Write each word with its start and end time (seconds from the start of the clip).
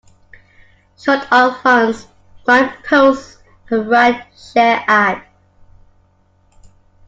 Short 0.97 1.31
on 1.31 1.53
funds, 1.61 2.07
Brian 2.43 2.73
posts 2.83 3.37
a 3.69 3.77
ride-share 3.81 4.83
ad. 4.87 5.21